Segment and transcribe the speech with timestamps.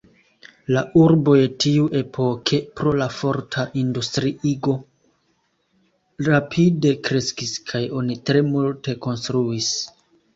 [0.75, 4.73] La urboj tiuepoke pro la forta industriigo
[6.29, 9.69] rapide kreskis kaj oni tre multe konstruis.